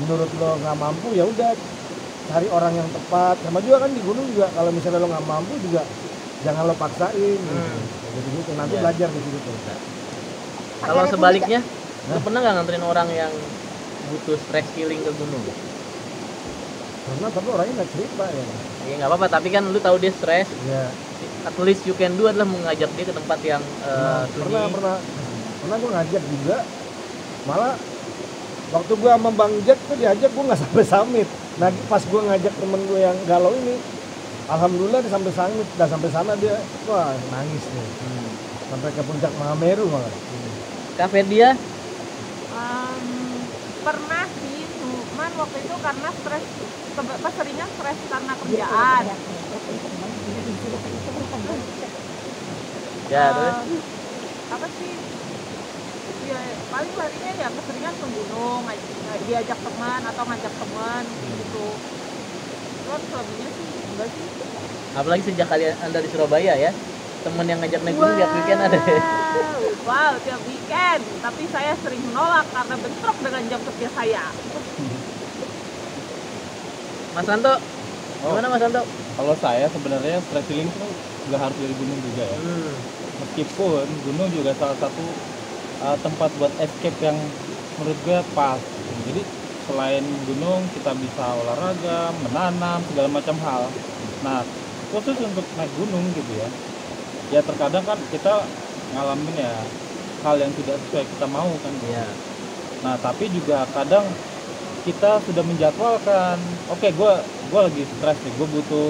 menurut 0.00 0.30
lo 0.32 0.48
nggak 0.60 0.76
mampu 0.78 1.08
ya 1.18 1.24
udah 1.28 1.50
cari 2.28 2.46
orang 2.48 2.74
yang 2.80 2.88
tepat 2.94 3.42
sama 3.44 3.58
juga 3.60 3.76
kan 3.84 3.90
di 3.92 4.00
gunung 4.00 4.26
juga 4.30 4.48
kalau 4.56 4.70
misalnya 4.70 5.00
lo 5.02 5.08
nggak 5.10 5.26
mampu 5.26 5.54
juga 5.58 5.80
jangan 6.44 6.62
lo 6.68 6.74
paksain 6.78 7.38
gitu. 7.38 7.52
Hmm. 7.52 7.82
jadi 8.16 8.28
gitu 8.38 8.50
nanti 8.56 8.74
Iya. 8.78 8.82
belajar 8.82 9.08
di 9.14 9.20
situ 9.22 9.38
tuh 9.42 9.56
Kalau 10.82 11.06
sebaliknya, 11.06 11.60
Hah? 12.10 12.18
pernah 12.18 12.38
nggak 12.42 12.54
nganterin 12.58 12.82
orang 12.82 13.08
yang 13.14 13.32
butuh 14.10 14.34
stress 14.34 14.74
healing 14.74 15.06
ke 15.06 15.12
gunung? 15.14 15.46
karena 17.02 17.26
tapi 17.34 17.48
orangnya 17.50 17.72
nggak 17.82 17.92
cerita 17.94 18.24
ya 18.30 18.46
Ya 18.82 18.94
nggak 18.98 19.10
apa-apa, 19.10 19.26
tapi 19.30 19.48
kan 19.54 19.62
lu 19.62 19.78
tahu 19.78 19.96
dia 20.02 20.10
stres, 20.10 20.50
ya 20.58 20.94
at 21.46 21.54
least 21.58 21.86
you 21.86 21.94
can 21.94 22.14
do 22.18 22.26
adalah 22.26 22.46
mengajak 22.46 22.90
dia 22.94 23.06
ke 23.06 23.14
tempat 23.14 23.38
yang 23.42 23.62
eh, 23.78 23.94
Nah, 23.94 24.26
sunyi. 24.30 24.50
pernah 24.50 24.64
pernah 24.74 24.94
pernah 25.62 25.76
gue 25.78 25.90
ngajak 25.94 26.22
juga 26.26 26.56
malah 27.46 27.74
waktu 28.72 28.92
gue 28.96 29.10
sama 29.12 29.30
bang 29.30 29.52
Jack 29.68 29.78
tuh 29.84 29.96
diajak 30.00 30.30
gue 30.32 30.44
nggak 30.48 30.60
sampai 30.60 30.84
summit. 30.84 31.28
Nah 31.60 31.68
pas 31.86 32.02
gue 32.02 32.20
ngajak 32.24 32.54
temen 32.56 32.80
gue 32.88 32.98
yang 32.98 33.18
galau 33.28 33.52
ini 33.52 33.76
alhamdulillah 34.48 35.00
dia 35.04 35.12
sampai 35.12 35.32
summit. 35.32 35.66
Udah 35.76 35.88
sampai 35.88 36.08
sana 36.10 36.32
dia 36.40 36.56
wah 36.88 37.12
nangis 37.30 37.64
nih. 37.68 37.86
Hmm. 37.86 38.30
sampai 38.72 38.88
ke 38.96 39.02
puncak 39.04 39.32
Mahameru 39.36 39.84
malah. 39.86 40.12
Cafe 40.96 41.20
dia 41.28 41.52
Em, 42.52 43.04
pernah 43.80 44.24
sih 44.28 44.60
cuman 44.80 45.30
waktu 45.36 45.58
itu 45.60 45.74
karena 45.80 46.08
stres 46.12 46.44
seringnya 47.32 47.66
stres 47.68 47.98
karena 48.08 48.32
kerjaan. 48.36 49.04
Ya 53.12 53.24
terus? 53.36 53.56
Eh, 53.56 53.80
apa 54.52 54.66
sih 54.80 54.92
ya 56.32 56.38
paling 56.72 56.92
larinya 57.00 57.30
ya 57.42 57.46
keseringan 57.56 57.94
ke 58.00 58.06
gunung 58.16 58.60
diajak 59.26 59.58
teman 59.66 60.00
atau 60.10 60.22
ngajak 60.28 60.54
teman 60.60 61.04
gitu 61.38 61.56
cuman 62.82 63.00
selebihnya 63.06 63.48
sih 63.58 63.70
enggak 63.86 64.08
sih 64.16 64.28
apalagi 64.92 65.22
sejak 65.28 65.48
kalian 65.52 65.76
anda 65.78 65.98
di 66.04 66.08
Surabaya 66.10 66.52
ya 66.58 66.70
temen 67.22 67.46
yang 67.46 67.58
ngajak 67.62 67.80
naik 67.84 67.96
gunung 67.96 68.16
tiap 68.18 68.30
weekend 68.34 68.60
ada 68.66 68.78
ya 68.82 69.02
Wow, 69.82 70.22
tiap 70.22 70.46
weekend 70.46 71.18
tapi 71.18 71.50
saya 71.50 71.74
sering 71.82 72.06
menolak 72.06 72.46
karena 72.54 72.78
bentrok 72.78 73.18
dengan 73.18 73.42
jam 73.50 73.60
kerja 73.66 73.88
saya 73.90 74.22
Mas 77.14 77.26
Santo 77.28 77.52
Oh. 78.22 78.30
Gimana 78.30 78.54
Mas 78.54 78.62
Anto? 78.62 78.86
Kalau 79.18 79.34
saya 79.34 79.66
sebenarnya 79.66 80.22
stress 80.22 80.46
healing 80.46 80.70
itu 80.70 80.86
nggak 81.26 81.40
harus 81.42 81.58
dari 81.58 81.74
gunung 81.74 81.98
juga 81.98 82.22
ya. 82.22 82.38
Hmm. 82.38 82.78
Meskipun 83.18 83.98
gunung 83.98 84.30
juga 84.30 84.54
salah 84.54 84.78
satu 84.78 85.18
uh, 85.82 85.96
tempat 86.04 86.30
buat 86.38 86.52
escape 86.64 86.98
yang 87.02 87.18
menurut 87.76 87.98
gue 88.06 88.18
pas. 88.36 88.62
gitu. 88.86 89.00
Jadi 89.08 89.22
selain 89.66 90.04
gunung 90.28 90.60
kita 90.74 90.90
bisa 91.04 91.22
olahraga, 91.40 92.14
menanam 92.14 92.78
segala 92.88 93.08
macam 93.10 93.36
hal. 93.46 93.62
Nah 94.24 94.38
khusus 94.92 95.18
untuk 95.28 95.46
naik 95.58 95.72
gunung 95.74 96.04
gitu 96.18 96.32
ya. 96.42 96.48
Ya 97.32 97.40
terkadang 97.48 97.84
kan 97.88 97.98
kita 98.12 98.28
ngalamin 98.92 99.36
ya 99.46 99.52
hal 100.24 100.36
yang 100.42 100.52
tidak 100.54 100.76
sesuai 100.86 101.04
kita 101.12 101.26
mau 101.26 101.58
kan. 101.64 101.74
Iya. 101.82 102.22
Nah, 102.82 102.98
tapi 102.98 103.30
juga 103.30 103.66
kadang 103.70 104.18
kita 104.86 105.22
sudah 105.22 105.42
menjadwalkan, 105.46 106.38
oke 106.66 106.88
gue 106.90 107.12
gue 107.50 107.60
lagi 107.66 107.82
stres 107.86 108.18
nih, 108.26 108.34
gue 108.34 108.48
butuh 108.50 108.86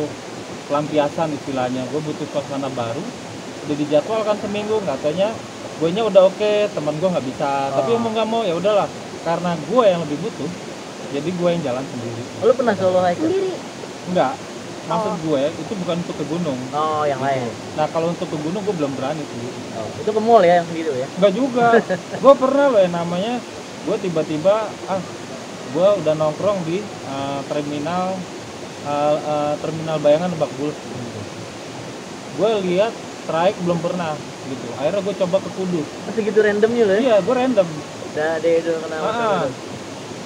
pelampiasan 0.68 1.36
istilahnya, 1.36 1.84
gue 1.92 2.00
butuh 2.00 2.24
suasana 2.24 2.72
baru, 2.72 3.12
udah 3.64 3.76
dijadwalkan 3.76 4.36
seminggu, 4.40 4.80
nggak 4.84 4.98
taunya 5.04 5.28
gue 5.82 5.88
nya 5.90 6.06
udah 6.06 6.22
oke, 6.30 6.52
teman 6.70 6.94
gue 7.02 7.08
nggak 7.10 7.26
bisa, 7.26 7.74
tapi 7.74 7.90
Oh. 7.90 7.98
mau 7.98 8.14
nggak 8.14 8.28
mau 8.30 8.42
ya 8.46 8.54
udahlah, 8.54 8.86
karena 9.26 9.58
gue 9.58 9.82
yang 9.82 10.00
lebih 10.06 10.18
butuh, 10.22 10.50
jadi 11.10 11.26
gue 11.26 11.48
yang 11.58 11.62
jalan 11.66 11.84
sendiri. 11.90 12.22
Oh, 12.38 12.46
Lu 12.46 12.54
pernah 12.54 12.78
solo 12.78 13.02
hiker? 13.02 13.18
sendiri 13.26 13.50
Enggak, 14.06 14.34
maksud 14.86 15.14
Oh. 15.14 15.18
gue 15.26 15.42
itu 15.58 15.72
bukan 15.74 15.96
untuk 16.06 16.16
ke 16.22 16.24
gunung. 16.26 16.70
Oh, 16.70 17.02
yang 17.02 17.18
lain. 17.18 17.50
Nah 17.74 17.86
kalau 17.90 18.14
untuk 18.14 18.30
ke 18.30 18.38
gunung 18.38 18.62
gue 18.62 18.74
belum 18.78 18.94
berani 18.94 19.26
sih. 19.26 19.42
Oh, 19.74 19.90
itu 19.98 20.10
ke 20.14 20.20
mall 20.22 20.42
ya 20.46 20.62
yang 20.62 20.70
gitu 20.70 20.94
ya. 20.94 21.06
Enggak 21.18 21.32
juga. 21.34 21.66
gue 22.22 22.34
pernah 22.38 22.66
loh 22.70 22.80
yang 22.82 22.94
namanya 22.94 23.34
gue 23.82 23.96
tiba-tiba 23.98 24.54
ah 24.86 25.02
gue 25.66 25.88
udah 25.98 26.14
nongkrong 26.14 26.62
di 26.62 26.78
eh, 26.86 27.40
terminal 27.50 28.22
eh, 28.86 29.16
eh, 29.18 29.54
terminal 29.58 29.98
Bayangan 29.98 30.30
Lebak 30.34 30.50
Bulus. 30.54 30.78
Gue 32.34 32.50
lihat 32.66 32.94
trayek 33.26 33.58
belum 33.62 33.78
pernah 33.82 34.18
gitu. 34.46 34.66
Akhirnya 34.78 35.00
gue 35.04 35.14
coba 35.24 35.36
ke 35.38 35.50
Kudus. 35.54 35.88
Masih 36.08 36.22
gitu 36.26 36.38
randomnya 36.42 36.84
loh 36.88 36.94
ya. 36.98 37.00
Iya, 37.00 37.16
gue 37.22 37.34
random. 37.34 37.68
Udah 38.12 38.32
deh 38.42 38.54
itu 38.60 38.72
kenapa? 38.82 39.08
Ah, 39.08 39.44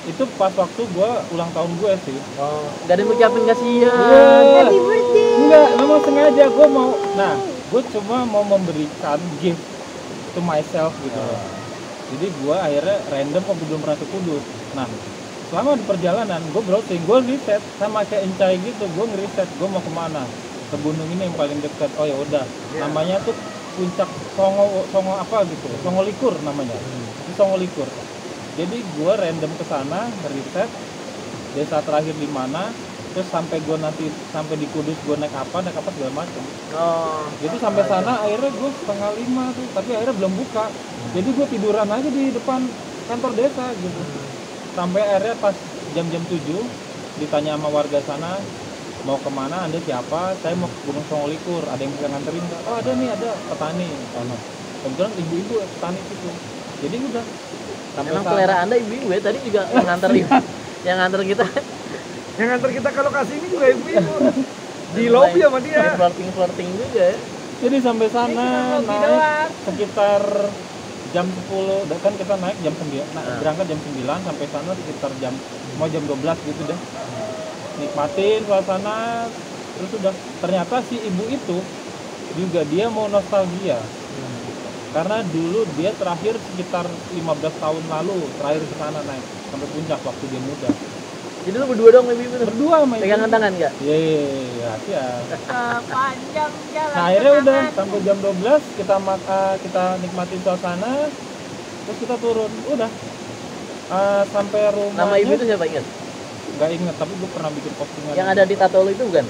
itu 0.07 0.23
pas 0.39 0.53
waktu 0.55 0.83
gue 0.87 1.11
ulang 1.35 1.51
tahun 1.51 1.73
gue 1.83 1.93
sih. 2.07 2.19
Oh, 2.39 2.63
enggak 2.87 2.95
ada 2.95 3.01
yang 3.03 3.09
ngucapin 3.11 3.43
kasihan. 3.47 3.91
Iya. 3.91 4.27
happy 4.63 4.79
birthday 4.79 5.31
Enggak, 5.37 5.69
memang 5.79 6.01
sengaja 6.07 6.45
gue 6.47 6.67
mau. 6.71 6.91
Nah, 7.19 7.35
gue 7.43 7.83
cuma 7.95 8.17
mau 8.25 8.45
memberikan 8.47 9.19
gift 9.43 9.63
to 10.35 10.41
myself 10.43 10.95
gitu 11.03 11.19
loh. 11.19 11.41
Jadi 12.07 12.27
gue 12.31 12.57
akhirnya 12.57 12.99
random 13.11 13.43
kok 13.43 13.57
belum 13.67 13.81
pernah 13.83 13.99
ke 13.99 14.07
Kudus. 14.15 14.45
Nah, 14.79 14.87
selama 15.51 15.75
di 15.75 15.85
perjalanan 15.87 16.41
gue 16.55 16.63
browsing, 16.63 17.03
gue 17.03 17.19
riset 17.27 17.63
sama 17.83 18.07
kayak 18.07 18.31
Encai 18.31 18.57
gitu, 18.63 18.85
gue 18.87 19.05
ngeriset 19.11 19.49
gue 19.59 19.69
mau 19.69 19.83
ke 19.83 19.91
mana 19.91 20.23
ke 20.71 20.77
gunung 20.83 21.07
ini 21.11 21.27
yang 21.27 21.35
paling 21.35 21.59
dekat. 21.59 21.91
Oh 21.99 22.07
ya 22.07 22.15
udah, 22.15 22.47
namanya 22.79 23.19
tuh 23.27 23.35
puncak 23.77 24.09
Songo 24.33 24.89
Songo 24.89 25.13
apa 25.15 25.45
gitu, 25.45 25.69
Songo 25.85 26.03
Likur 26.03 26.35
namanya. 26.41 26.75
Itu 26.75 27.33
Songo 27.37 27.61
Likur. 27.61 27.87
Jadi 28.57 28.81
gue 28.81 29.13
random 29.13 29.53
ke 29.53 29.65
sana, 29.69 30.09
riset 30.33 30.71
desa 31.53 31.85
terakhir 31.85 32.17
di 32.17 32.29
mana, 32.33 32.73
terus 33.13 33.29
sampai 33.29 33.61
gue 33.61 33.77
nanti 33.77 34.09
sampai 34.33 34.57
di 34.57 34.65
Kudus 34.73 34.97
gue 35.05 35.17
naik 35.21 35.33
apa, 35.37 35.61
naik 35.61 35.77
apa 35.77 35.91
segala 35.93 36.13
macam. 36.25 36.45
Oh. 36.73 37.21
Jadi 37.45 37.57
sampai 37.61 37.85
sana 37.85 38.13
akhirnya 38.25 38.49
gue 38.49 38.71
setengah 38.81 39.11
lima 39.21 39.45
tuh, 39.53 39.67
tapi 39.77 39.91
akhirnya 39.93 40.17
belum 40.17 40.33
buka. 40.41 40.65
Jadi 41.13 41.29
gue 41.37 41.47
tiduran 41.53 41.89
aja 41.89 42.09
di 42.09 42.25
depan 42.33 42.61
kantor 43.13 43.33
desa 43.37 43.65
gitu. 43.77 44.01
Sampai 44.73 45.05
akhirnya 45.05 45.37
pas 45.37 45.57
jam-jam 45.93 46.23
7 46.29 46.41
ditanya 47.17 47.57
sama 47.57 47.69
warga 47.73 48.01
sana 48.05 48.37
mau 49.07 49.17
ke 49.17 49.31
mana 49.31 49.57
anda 49.63 49.79
siapa? 49.79 50.35
Saya 50.37 50.55
mau 50.59 50.67
ke 50.67 50.79
Gunung 50.83 51.07
Songolikur 51.07 51.63
ada 51.63 51.79
yang 51.79 51.93
bisa 51.95 52.07
nganterin 52.11 52.43
nggak? 52.43 52.61
oh 52.67 52.75
ada 52.75 52.91
nih 52.93 53.09
ada 53.09 53.31
petani. 53.47 53.89
Sana 54.11 54.37
kebetulan 54.83 55.13
ibu-ibu 55.17 55.55
petani 55.63 56.01
situ. 56.03 56.31
Jadi 56.77 56.97
udah. 57.01 57.25
Sampai 57.97 58.11
Emang 58.13 58.25
selera 58.27 58.55
Anda 58.61 58.75
ibu-ibu 58.77 59.09
ya? 59.09 59.21
Tadi 59.23 59.39
juga 59.41 59.61
yang 59.71 59.87
nganter 59.87 60.11
yang 60.87 60.97
nganter 60.99 61.23
kita. 61.25 61.47
Yang 62.37 62.47
nganter 62.53 62.71
kita 62.75 62.89
ke 62.91 63.01
lokasi 63.01 63.33
ini 63.33 63.47
juga 63.49 63.67
ibu-ibu. 63.71 64.13
Di 64.97 65.05
lobby 65.09 65.39
sama 65.43 65.59
dia. 65.61 65.93
flirting 65.93 66.29
flirting 66.31 66.69
juga 66.73 67.05
ya. 67.05 67.17
jadi 67.57 67.77
sampai 67.81 68.09
sana 68.09 68.49
naik 68.81 69.01
doang. 69.03 69.49
sekitar 69.65 70.23
jam 71.09 71.27
10 71.27 71.89
dah 71.89 71.99
kan 72.01 72.13
kita 72.15 72.35
naik 72.37 72.57
jam 72.61 72.73
9 72.73 72.85
nah, 73.13 73.21
Ah. 73.21 73.37
berangkat 73.41 73.67
jam 73.67 73.81
9 73.83 73.97
sampai 74.25 74.47
sana 74.47 74.71
sekitar 74.73 75.13
jam 75.17 75.33
mau 75.75 75.89
jam 75.89 76.05
12 76.05 76.21
gitu 76.45 76.63
dah 76.65 76.79
nikmatin 77.77 78.41
suasana 78.43 79.29
terus 79.77 79.91
udah 79.95 80.13
ternyata 80.39 80.81
si 80.83 80.97
ibu 80.99 81.25
itu 81.27 81.59
juga 82.35 82.61
dia 82.65 82.89
mau 82.89 83.07
nostalgia 83.07 83.77
karena 84.91 85.21
dulu 85.23 85.61
dia 85.71 85.93
terakhir 85.93 86.35
sekitar 86.41 86.85
15 86.89 87.21
tahun 87.61 87.83
lalu 87.87 88.17
terakhir 88.35 88.63
ke 88.63 88.75
sana 88.75 89.01
naik 89.03 89.25
sampai 89.47 89.69
puncak 89.69 90.01
waktu 90.01 90.25
dia 90.27 90.41
muda 90.41 90.71
Jadi 91.47 91.57
lu 91.57 91.67
berdua 91.69 91.91
dong 91.95 92.07
ibu-ibu 92.11 92.35
tuh. 92.35 92.47
berdua 92.49 92.75
sama 92.83 92.95
ibu 92.97 93.05
Pegangan 93.07 93.29
tangan 93.31 93.51
enggak? 93.55 93.73
Iya, 93.79 93.97
iya, 93.97 94.73
iya, 94.83 95.05
sepanjang 95.31 96.53
jalan 96.75 96.95
Nah 96.97 97.05
akhirnya 97.07 97.33
udah 97.37 97.59
kenangan. 97.63 97.77
sampai 97.79 97.99
jam 98.03 98.17
12 98.19 98.63
kita 98.75 98.95
mak 98.99 99.21
eh, 99.23 99.55
kita 99.63 99.85
nikmatin 100.03 100.41
suasana 100.43 100.93
terus 101.87 101.99
kita 102.03 102.17
turun 102.19 102.51
udah 102.67 102.91
Eh, 103.87 104.23
sampai 104.27 104.63
rumahnya 104.75 104.99
Nama 104.99 105.15
ibu 105.23 105.31
itu 105.31 105.45
siapa 105.47 105.65
ingat? 105.71 105.85
Nggak 106.57 106.71
inget 106.73 106.95
tapi 106.97 107.13
gue 107.21 107.31
pernah 107.31 107.51
bikin 107.53 107.73
postingan 107.77 108.13
Yang 108.17 108.29
ada 108.33 108.43
di 108.49 108.55
tato 108.57 108.79
lu 108.81 108.91
itu 108.91 109.05
bukan? 109.05 109.27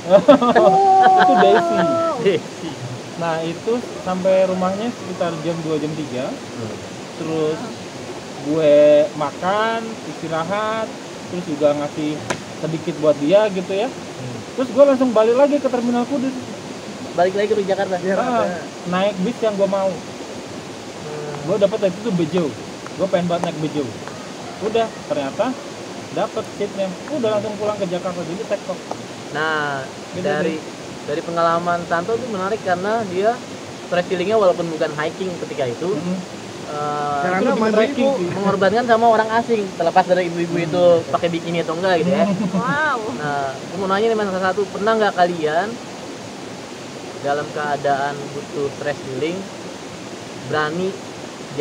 itu 1.23 1.35
Daisy 1.43 1.79
Desi. 2.23 2.71
nah 3.17 3.35
itu 3.43 3.73
sampai 4.05 4.47
rumahnya 4.47 4.89
sekitar 4.93 5.33
jam 5.43 5.57
2 5.67 5.83
jam 5.83 5.93
3 5.93 7.19
terus 7.19 7.59
gue 8.47 8.75
makan 9.19 9.81
istirahat 10.15 10.87
terus 11.33 11.45
juga 11.51 11.75
ngasih 11.75 12.15
sedikit 12.63 12.95
buat 13.03 13.17
dia 13.21 13.51
gitu 13.53 13.73
ya. 13.75 13.89
Terus 14.57 14.69
gue 14.73 14.85
langsung 14.87 15.11
balik 15.13 15.37
lagi 15.37 15.57
ke 15.61 15.69
terminal 15.69 16.09
Kudus. 16.09 16.33
Balik 17.13 17.35
lagi 17.37 17.49
ke 17.53 17.65
Jakarta. 17.67 17.97
Ah, 18.17 18.47
naik 18.89 19.15
bis 19.21 19.37
yang 19.45 19.53
gue 19.57 19.69
mau. 19.69 19.91
Gue 21.47 21.57
dapet 21.61 21.93
itu 21.93 21.99
tuh 22.01 22.15
bejo. 22.17 22.45
Gue 22.97 23.07
pengen 23.13 23.29
banget 23.29 23.53
naik 23.53 23.59
bejo. 23.61 23.85
Udah 24.65 24.89
ternyata 25.11 25.53
dapet 26.19 26.45
seatnya 26.57 26.87
udah 27.19 27.31
langsung 27.35 27.55
pulang 27.61 27.77
ke 27.81 27.87
Jakarta 27.95 28.21
jadi 28.31 28.43
tektok 28.53 28.79
Nah, 29.27 29.91
Gitu 30.15 30.23
dari 30.27 30.55
dari 31.09 31.21
pengalaman 31.29 31.81
Santo 31.91 32.15
tuh 32.23 32.31
menarik 32.31 32.61
karena 32.69 33.03
dia 33.13 33.31
stress 33.85 34.07
healingnya 34.11 34.39
walaupun 34.43 34.67
bukan 34.75 34.93
hiking 34.99 35.33
ketika 35.43 35.65
itu 35.75 35.89
Mm. 35.99 36.19
eh, 36.67 37.23
Karena 37.27 37.39
Itu 37.43 37.51
ibu. 37.95 38.07
sih. 38.19 38.29
mengorbankan 38.37 38.85
sama 38.91 39.07
orang 39.15 39.31
asing 39.39 39.63
terlepas 39.79 40.07
dari 40.11 40.23
ibu-ibu 40.31 40.57
itu 40.67 40.83
pakai 41.15 41.29
bikini 41.35 41.59
atau 41.63 41.75
enggak 41.79 41.95
gitu 42.03 42.11
ya. 42.11 42.25
wow 42.55 42.99
Nah, 43.21 43.39
aku 43.67 43.75
mau 43.81 43.89
nanya 43.91 44.07
nih 44.11 44.17
mas 44.19 44.31
satu, 44.47 44.63
pernah 44.75 44.93
nggak 44.99 45.15
kalian 45.21 45.69
dalam 47.17 47.49
keadaan 47.57 48.15
butuh 48.35 48.69
stress 48.69 49.01
healing 49.07 49.49
berani 50.49 51.06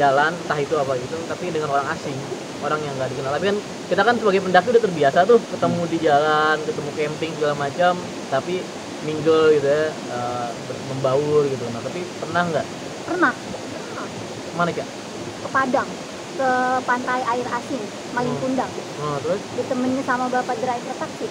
jalan 0.01 0.31
entah 0.43 0.59
itu 0.65 0.75
apa 0.83 0.93
gitu 1.03 1.15
tapi 1.31 1.45
dengan 1.53 1.69
orang 1.75 1.87
asing 1.95 2.17
orang 2.63 2.79
yang 2.85 2.93
nggak 2.97 3.09
dikenal. 3.11 3.31
Tapi 3.35 3.45
kan 3.51 3.57
kita 3.89 4.01
kan 4.07 4.15
sebagai 4.19 4.41
pendaki 4.45 4.67
udah 4.73 4.83
terbiasa 4.87 5.19
tuh 5.29 5.39
ketemu 5.51 5.81
di 5.93 5.97
jalan 6.07 6.55
ketemu 6.67 6.89
camping 6.99 7.31
segala 7.37 7.55
macam 7.65 7.93
tapi 8.33 8.53
mingle 9.05 9.41
gitu 9.55 9.67
ya 9.67 9.83
ber- 10.67 10.83
membaur 10.89 11.41
gitu. 11.53 11.63
Nah 11.73 11.81
tapi 11.87 11.99
pernah 12.21 12.41
nggak? 12.49 12.65
Pernah. 13.05 13.33
Mana 14.55 14.71
kak? 14.71 14.87
Ke 15.43 15.47
Padang 15.55 15.89
ke 16.35 16.47
pantai 16.87 17.21
air 17.31 17.47
asin 17.57 17.83
Malin 18.15 18.35
Hmm. 18.35 18.41
Kundang. 18.41 18.71
Oh, 18.99 19.15
terus? 19.23 19.41
Ditemenin 19.57 20.03
sama 20.03 20.25
bapak 20.33 20.57
driver 20.63 20.93
taksi. 20.99 21.27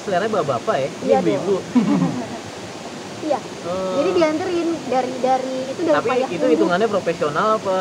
Selera 0.00 0.24
bapak-bapak 0.28 0.76
ya? 0.80 0.88
Iya 1.04 1.16
ibu-ibu 1.20 1.54
iya. 3.26 3.40
Oh. 3.66 3.94
jadi 4.02 4.10
dianterin 4.18 4.68
dari 4.90 5.14
dari 5.22 5.56
itu 5.70 5.80
dari 5.86 5.96
tapi 5.96 6.08
Payakumbuh. 6.10 6.36
itu 6.36 6.46
hitungannya 6.58 6.88
profesional 6.90 7.48
apa 7.58 7.76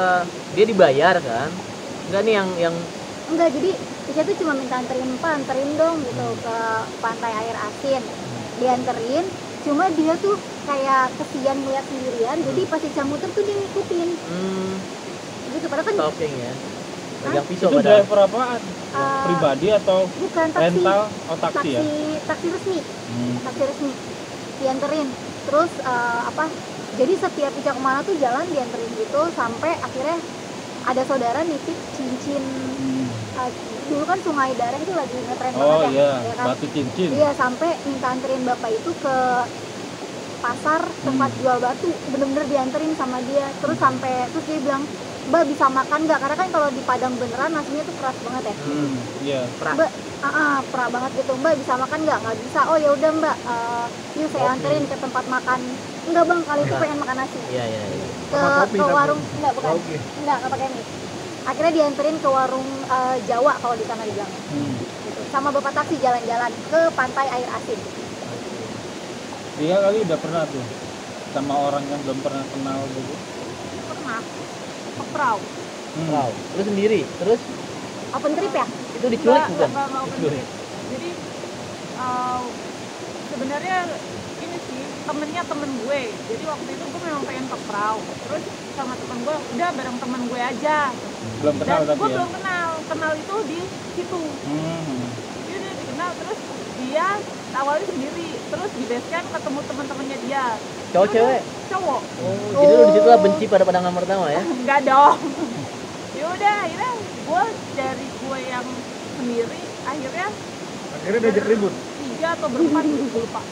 dia 0.53 0.65
dibayar 0.65 1.15
kan? 1.17 1.49
Enggak 2.09 2.21
nih 2.27 2.33
yang 2.37 2.49
yang 2.59 2.75
enggak 3.31 3.49
jadi 3.55 3.71
Tisha 4.01 4.27
tuh 4.27 4.35
cuma 4.43 4.53
minta 4.57 4.75
anterin 4.75 5.07
pak 5.23 5.31
anterin 5.39 5.69
dong 5.79 5.97
gitu 6.03 6.27
ke 6.43 6.57
pantai 6.99 7.31
air 7.31 7.55
asin. 7.69 8.01
Dianterin 8.59 9.25
cuma 9.61 9.85
dia 9.93 10.13
tuh 10.19 10.35
kayak 10.67 11.13
kesian 11.21 11.57
ngeliat 11.63 11.85
sendirian 11.85 12.37
jadi 12.43 12.61
pas 12.67 12.81
Tisha 12.81 13.03
muter 13.07 13.29
tuh 13.31 13.43
dia 13.45 13.55
ngikutin. 13.55 14.09
Hmm, 14.11 14.71
gitu 15.55 15.65
padahal 15.71 15.85
kan 15.87 15.95
stalking 15.95 16.33
ya? 16.35 16.53
Pegang 17.21 17.45
pisau 17.45 17.69
itu 17.69 17.77
padahal. 17.77 18.01
driver 18.01 18.19
apaan? 18.25 18.61
Ah. 18.91 19.23
pribadi 19.23 19.67
atau 19.71 19.99
bukan 20.03 20.47
taksi. 20.51 20.65
rental? 20.83 20.99
Oh 21.31 21.37
taksi 21.39 21.55
taksi 21.55 21.69
ya 21.71 21.81
taksi 22.27 22.47
resmi. 22.51 22.79
Hmm. 22.83 23.35
taksi 23.47 23.63
resmi. 23.63 23.91
Dianterin 24.61 25.07
terus 25.49 25.71
eh, 25.81 26.21
apa 26.27 26.45
jadi 26.99 27.13
setiap 27.15 27.53
Ica 27.55 27.71
ke 27.71 27.81
mana 27.81 28.03
tuh 28.03 28.15
jalan 28.19 28.43
dianterin 28.51 28.91
gitu 28.99 29.21
sampai 29.33 29.71
akhirnya 29.79 30.19
ada 30.85 31.01
saudara 31.05 31.39
nitip 31.45 31.77
cincin. 31.95 32.43
Uh, 33.31 33.51
dulu 33.87 34.03
kan 34.07 34.19
sungai 34.23 34.51
darah 34.59 34.79
itu 34.79 34.93
lagi 34.95 35.15
ngetren 35.23 35.53
oh 35.55 35.83
banget 35.83 35.91
iya. 35.95 36.03
ya, 36.03 36.11
ya 36.19 36.33
kan? 36.35 36.45
Batu 36.51 36.67
cincin. 36.71 37.09
Iya 37.15 37.29
sampai 37.35 37.69
minta 37.87 38.07
anterin 38.11 38.43
bapak 38.43 38.71
itu 38.75 38.91
ke 38.99 39.17
pasar 40.41 40.81
tempat 41.05 41.29
Hmm. 41.31 41.39
jual 41.39 41.57
batu 41.61 41.89
bener-bener 42.11 42.45
dianterin 42.49 42.93
sama 42.99 43.23
dia. 43.23 43.47
Terus 43.63 43.77
sampai 43.79 44.27
terus 44.35 44.45
dia 44.47 44.59
bilang 44.59 44.83
mbak 45.31 45.47
bisa 45.47 45.65
makan 45.71 45.99
nggak? 46.03 46.19
Karena 46.19 46.35
kan 46.35 46.49
kalau 46.51 46.67
di 46.67 46.81
Padang 46.83 47.15
beneran 47.15 47.55
nasinya 47.55 47.87
tuh 47.87 47.95
keras 47.95 48.17
banget 48.19 48.43
ya. 48.51 48.55
Hmm, 48.67 48.93
iya 49.23 49.41
Pra. 49.55 49.71
mbak 49.79 49.89
ah 50.21 50.27
ah, 50.27 50.55
perah 50.69 50.89
banget 50.91 51.11
gitu. 51.23 51.33
Mbak 51.39 51.55
bisa 51.63 51.73
makan 51.79 51.99
nggak? 52.03 52.19
Nggak 52.19 52.37
bisa. 52.45 52.59
Oh 52.67 52.77
ya 52.77 52.89
udah 52.93 53.09
mbak. 53.15 53.37
Eh, 53.41 53.85
yuk 54.19 54.29
saya 54.29 54.43
Kopi. 54.43 54.53
anterin 54.59 54.85
ke 54.91 54.95
tempat 54.99 55.25
makan. 55.31 55.59
Enggak 56.11 56.23
bang 56.27 56.41
kali 56.43 56.61
itu 56.67 56.75
pengen 56.75 56.97
makan 56.99 57.15
nasi. 57.15 57.39
Iya 57.47 57.63
iya 57.63 57.81
iya. 57.87 58.05
ke, 58.27 58.37
kopi 58.37 58.77
ke 58.77 58.83
tapi. 58.83 58.93
warung. 58.93 59.21
Enggak 59.39 59.51
bukan. 59.55 59.71
Oke. 59.79 59.95
enggak 60.21 60.35
nggak 60.43 60.51
pakai 60.51 60.67
mie. 60.75 60.85
Akhirnya 61.41 61.73
dianterin 61.73 62.17
ke 62.21 62.29
warung 62.29 62.69
eh, 62.85 63.15
Jawa 63.25 63.53
kalau 63.63 63.75
di 63.79 63.85
sana 63.87 64.03
dibilang. 64.03 64.31
Hmm. 64.51 64.75
gitu. 65.07 65.21
sama 65.31 65.47
bapak 65.55 65.73
taksi 65.73 65.95
jalan-jalan 66.03 66.51
ke 66.67 66.81
pantai 66.91 67.27
air 67.31 67.49
asin. 67.55 67.79
Dia 69.57 69.75
kali 69.79 69.97
udah 70.03 70.19
pernah 70.19 70.43
tuh. 70.43 70.65
Sama 71.31 71.55
orang 71.55 71.87
yang 71.87 72.03
belum 72.03 72.19
pernah 72.19 72.43
kenal 72.43 72.79
gitu. 72.91 73.13
Pernah 73.87 74.19
perahu 75.09 75.41
hmm. 75.41 76.09
wow 76.11 76.29
lu 76.29 76.61
sendiri? 76.63 77.01
Terus? 77.19 77.41
Open 78.11 78.31
trip 78.35 78.53
ya? 78.53 78.65
Itu 78.99 79.07
diculik 79.07 79.43
bukan? 79.47 79.69
enggak, 79.69 79.69
enggak 79.71 80.01
open 80.03 80.19
trip. 80.19 80.47
jadi 80.91 81.09
uh, 81.95 82.43
sebenarnya 83.31 83.77
ini 84.41 84.57
sih 84.67 84.81
temennya 85.07 85.41
temen 85.47 85.69
gue. 85.87 86.01
Jadi 86.11 86.43
waktu 86.43 86.69
itu 86.75 86.83
gue 86.83 87.01
memang 87.07 87.23
pengen 87.23 87.45
ke 87.47 87.57
perahu 87.69 87.99
terus 88.27 88.43
sama 88.75 88.93
temen 88.99 89.17
gue 89.23 89.35
udah 89.55 89.69
bareng 89.73 89.97
temen 89.97 90.21
gue 90.27 90.41
aja. 90.41 90.77
Belum 91.39 91.55
kenal 91.57 91.79
dan 91.87 91.87
tapi 91.95 91.99
gue 91.99 92.09
ya? 92.09 92.15
belum 92.19 92.29
kenal. 92.35 92.69
Kenal 92.91 93.11
itu 93.15 93.35
di 93.47 93.59
situ. 93.95 94.21
Hmm. 94.21 94.99
dia 95.47 95.55
udah 95.55 95.73
dikenal 95.79 96.09
terus 96.19 96.39
dia 96.83 97.07
awalnya 97.55 97.85
sendiri. 97.87 98.29
Terus 98.51 98.71
di 98.75 98.83
base 98.91 99.07
camp 99.07 99.27
ketemu 99.31 99.59
teman-temannya 99.71 100.17
dia. 100.27 100.45
Cowok 100.91 101.07
cewek 101.15 101.41
cowok. 101.71 102.01
Oh, 102.17 102.53
jadi 102.53 102.73
lu 102.73 102.83
di 102.85 102.93
situ 102.93 103.07
lah 103.07 103.17
benci 103.17 103.47
pada 103.47 103.63
pandangan 103.63 103.93
pertama 103.93 104.27
ya? 104.27 104.41
Enggak 104.57 104.83
dong. 104.83 105.19
Ya 106.11 106.27
udah 106.27 106.53
akhirnya 106.67 106.91
gue 107.17 107.43
dari 107.71 108.11
gue 108.11 108.37
yang 108.43 108.83
sendiri 109.09 109.63
akhirnya 109.81 110.27
akhirnya 110.91 111.19
diajak 111.23 111.45
ribut? 111.47 111.71
Tiga 111.95 112.35
atau 112.35 112.51
berempat 112.51 112.83
gitu 112.83 113.07
gue 113.07 113.21
lupa. 113.23 113.41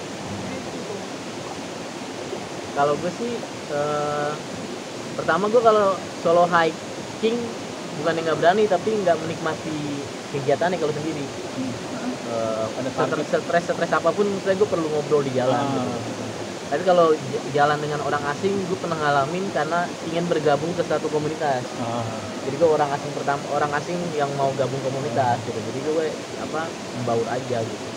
Kalau 2.75 2.95
gue 2.95 3.09
sih 3.09 3.39
eh, 3.69 4.31
pertama 5.15 5.47
gue 5.47 5.59
kalau 5.59 5.97
solo 6.13 6.45
hiking 6.45 7.55
bukan 7.95 8.13
yang 8.13 8.25
nggak 8.27 8.39
berani 8.39 8.63
tapi 8.65 8.93
nggak 8.93 9.17
menikmati 9.17 10.03
kegiatannya 10.29 10.77
kalau 10.77 10.91
sendiri. 10.91 11.25
Eh, 12.27 12.65
Ada 12.75 12.89
stres 12.89 13.09
target. 13.09 13.39
stres 13.39 13.63
stres 13.65 13.91
apa 13.91 14.11
pun 14.11 14.37
saya 14.37 14.53
gue 14.53 14.67
perlu 14.67 14.89
ngobrol 14.89 15.23
di 15.23 15.31
jalan 15.31 15.57
Ah. 15.57 15.71
gitu. 15.71 16.28
Tapi 16.69 16.83
kalau 16.85 17.17
jalan 17.49 17.79
dengan 17.81 17.99
orang 18.05 18.23
asing 18.29 18.69
gue 18.69 18.77
pernah 18.77 18.97
ngalamin 19.01 19.49
karena 19.49 19.89
ingin 20.05 20.29
bergabung 20.29 20.77
ke 20.77 20.83
satu 20.85 21.09
komunitas. 21.09 21.65
Ah. 21.81 22.29
jadi 22.45 22.55
gue 22.61 22.69
orang 22.69 22.93
asing 22.93 23.11
pertama 23.17 23.49
orang 23.49 23.73
asing 23.73 24.13
yang 24.13 24.31
mau 24.37 24.53
gabung 24.53 24.81
komunitas 24.85 25.41
gitu. 25.41 25.59
Jadi 25.65 25.79
gue 25.81 26.05
apa 26.37 26.77
membaur 26.93 27.25
aja 27.25 27.57
gitu. 27.65 27.89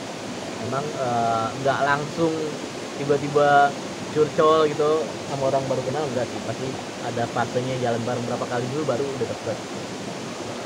Emang 0.65 0.85
eh, 0.89 1.47
nggak 1.61 1.79
langsung 1.85 2.33
tiba-tiba 2.97 3.77
curcol 4.13 4.69
gitu 4.73 4.85
sama 5.29 5.43
orang 5.53 5.69
baru 5.69 5.83
kenal 5.85 6.05
enggak 6.09 6.27
sih. 6.33 6.41
Pasti 6.41 6.65
ada 6.97 7.29
fasenya 7.29 7.77
jalan 7.77 8.01
bareng 8.09 8.25
berapa 8.25 8.47
kali 8.49 8.65
dulu 8.73 8.83
baru 8.89 9.05
udah 9.21 9.29
deket 9.29 9.59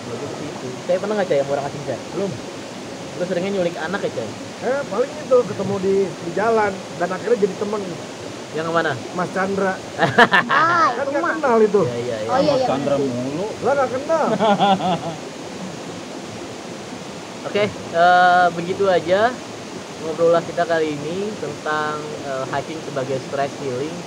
Bagus 0.06 0.30
sih 0.38 0.48
itu. 0.54 0.66
Saya 0.86 0.96
pernah 1.02 1.14
nggak 1.18 1.42
sama 1.42 1.52
orang 1.58 1.66
asing 1.68 1.82
cah 1.88 2.00
belum 2.14 2.32
lu 3.16 3.24
seringnya 3.24 3.52
nyulik 3.56 3.76
anak 3.80 4.00
ya 4.06 4.10
cah 4.18 4.28
eh 4.66 4.80
paling 4.88 5.12
itu 5.24 5.36
ketemu 5.50 5.74
di, 5.84 5.94
di 6.26 6.30
jalan 6.32 6.72
dan 7.00 7.08
akhirnya 7.12 7.38
jadi 7.44 7.54
temen. 7.56 7.82
Yang 8.56 8.64
ke 8.68 8.72
mana 8.72 8.92
Mas 9.12 9.28
Chandra. 9.34 9.72
Ah 10.48 10.96
kan 10.96 11.06
mah 11.12 11.32
kenal 11.36 11.56
itu. 11.60 11.80
Ya 11.84 11.96
iya 12.00 12.16
iya. 12.24 12.28
Oh, 12.32 12.38
iya, 12.40 12.52
iya, 12.56 12.66
Sandra 12.68 12.96
bener. 12.96 13.12
mulu. 13.12 13.46
Lah 13.60 13.72
nggak 13.76 13.90
kenal. 13.92 14.26
Oke, 17.46 17.62
eh, 17.70 18.46
begitu 18.56 18.84
aja 18.90 19.38
ngobrolan 20.00 20.44
kita 20.44 20.64
kali 20.66 20.98
ini 20.98 21.36
tentang 21.38 22.18
eh, 22.20 22.44
hiking 22.52 22.80
sebagai 22.84 23.18
stress 23.22 23.56
healing. 23.60 24.02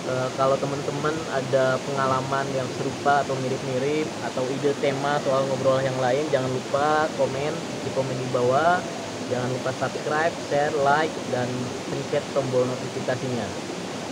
Eh, 0.00 0.28
kalau 0.32 0.56
teman-teman 0.56 1.28
ada 1.28 1.76
pengalaman 1.84 2.56
yang 2.56 2.72
serupa 2.72 3.20
atau 3.20 3.36
mirip-mirip 3.36 4.08
atau 4.16 4.48
ide 4.48 4.72
tema 4.72 5.20
soal 5.20 5.44
ngobrol 5.44 5.76
yang 5.84 6.00
lain, 6.00 6.32
jangan 6.32 6.48
lupa 6.48 7.12
komen 7.12 7.68
di 7.84 7.90
komen 7.92 8.16
di 8.16 8.24
bawah. 8.24 8.80
Jangan 9.28 9.52
lupa 9.52 9.70
subscribe, 9.76 10.34
share, 10.40 10.72
like, 10.72 11.12
dan 11.28 11.68
pencet 11.92 12.24
tombol 12.32 12.64
notifikasinya. 12.64 13.52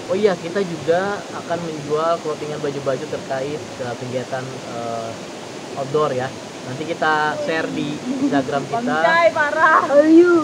Oh 0.09 0.17
iya, 0.17 0.37
kita 0.37 0.61
juga 0.65 1.25
akan 1.33 1.59
menjual 1.73 2.21
clothingan 2.21 2.61
baju-baju 2.61 3.05
terkait 3.09 3.61
eh, 3.81 3.95
kegiatan 3.97 4.45
eh, 4.61 5.13
outdoor 5.73 6.13
ya. 6.13 6.29
Nanti 6.69 6.85
kita 6.85 7.41
share 7.41 7.69
di 7.73 7.97
Instagram 8.05 8.69
kita. 8.69 9.01
Parah 9.33 9.83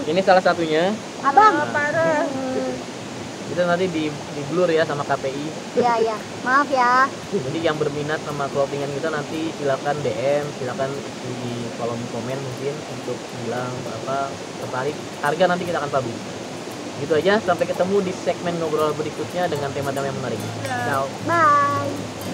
Ini 0.09 0.21
salah 0.25 0.41
satunya. 0.41 0.97
abang 1.21 1.53
Ah, 1.61 1.69
parah 1.69 2.21
Kita 3.55 3.71
nanti 3.71 3.87
di 3.87 4.11
di 4.11 4.41
blur 4.51 4.67
ya 4.67 4.83
sama 4.83 5.07
KPI. 5.07 5.79
ya 5.79 5.95
ya 6.03 6.19
maaf 6.43 6.67
ya 6.67 7.07
Jadi 7.31 7.63
yang 7.63 7.79
berminat 7.79 8.19
sama 8.27 8.51
clothingan 8.51 8.91
kita 8.91 9.07
nanti 9.07 9.47
silakan 9.55 9.95
DM, 10.03 10.43
silakan 10.59 10.91
di 11.23 11.63
kolom 11.79 11.95
komen 12.11 12.35
mungkin 12.35 12.75
untuk 12.99 13.15
bilang 13.15 13.71
apa 13.95 14.27
tertarik. 14.59 14.95
Harga 15.23 15.43
nanti 15.47 15.63
kita 15.63 15.79
akan 15.79 15.87
publish. 15.87 16.19
Gitu 16.99 17.13
aja, 17.15 17.39
sampai 17.39 17.63
ketemu 17.71 18.03
di 18.03 18.11
segmen 18.27 18.59
ngobrol 18.59 18.91
berikutnya 18.91 19.47
dengan 19.47 19.71
tema-tema 19.71 20.03
yang 20.03 20.19
menarik. 20.19 20.39
Ciao. 20.67 21.07
bye 21.23 22.24